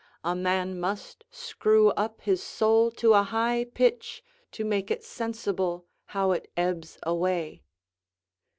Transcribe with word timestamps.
A 0.23 0.35
man 0.35 0.79
must 0.79 1.25
screw 1.29 1.89
up 1.89 2.21
his 2.21 2.41
soul 2.41 2.89
to 2.93 3.13
a 3.13 3.21
high 3.21 3.65
pitch 3.71 4.23
to 4.51 4.65
make 4.65 4.89
it 4.89 5.03
sensible 5.03 5.85
how 6.05 6.31
it 6.31 6.51
ebbs 6.57 6.97
away. 7.03 7.61